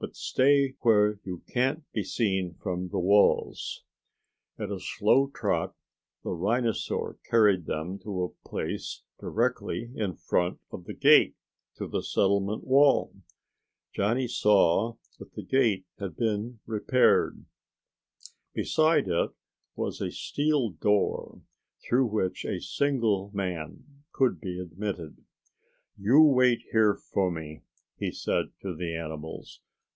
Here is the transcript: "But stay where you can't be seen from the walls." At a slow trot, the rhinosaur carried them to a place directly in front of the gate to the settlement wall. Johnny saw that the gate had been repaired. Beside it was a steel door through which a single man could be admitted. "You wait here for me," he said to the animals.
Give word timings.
"But 0.00 0.14
stay 0.14 0.76
where 0.82 1.18
you 1.24 1.42
can't 1.52 1.82
be 1.90 2.04
seen 2.04 2.54
from 2.54 2.90
the 2.90 3.00
walls." 3.00 3.82
At 4.56 4.70
a 4.70 4.78
slow 4.78 5.28
trot, 5.34 5.74
the 6.22 6.30
rhinosaur 6.30 7.18
carried 7.28 7.66
them 7.66 7.98
to 8.04 8.22
a 8.22 8.48
place 8.48 9.02
directly 9.18 9.90
in 9.96 10.14
front 10.14 10.60
of 10.70 10.84
the 10.84 10.94
gate 10.94 11.34
to 11.78 11.88
the 11.88 12.04
settlement 12.04 12.62
wall. 12.62 13.12
Johnny 13.92 14.28
saw 14.28 14.94
that 15.18 15.32
the 15.34 15.42
gate 15.42 15.84
had 15.98 16.14
been 16.16 16.60
repaired. 16.64 17.44
Beside 18.54 19.08
it 19.08 19.32
was 19.74 20.00
a 20.00 20.12
steel 20.12 20.70
door 20.70 21.42
through 21.88 22.06
which 22.06 22.44
a 22.44 22.60
single 22.60 23.32
man 23.34 23.82
could 24.12 24.40
be 24.40 24.60
admitted. 24.60 25.24
"You 25.96 26.22
wait 26.22 26.62
here 26.70 26.94
for 26.94 27.32
me," 27.32 27.62
he 27.96 28.12
said 28.12 28.52
to 28.62 28.76
the 28.76 28.94
animals. 28.94 29.60